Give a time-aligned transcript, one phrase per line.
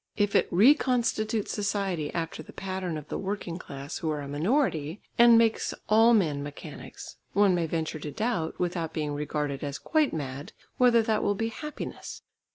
[0.17, 4.99] If it reconstitutes society after the pattern of the working class who are a minority,
[5.19, 10.11] and makes all men mechanics, one may venture to doubt, without being regarded as quite
[10.11, 12.23] mad, whether that will be happiness.